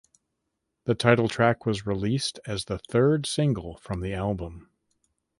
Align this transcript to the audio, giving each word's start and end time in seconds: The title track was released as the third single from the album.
The 0.85 0.95
title 0.95 1.27
track 1.29 1.63
was 1.63 1.85
released 1.85 2.39
as 2.47 2.65
the 2.65 2.79
third 2.79 3.27
single 3.27 3.77
from 3.83 4.01
the 4.01 4.15
album. 4.15 4.71